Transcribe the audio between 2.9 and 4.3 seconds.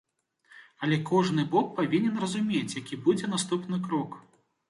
будзе наступны крок.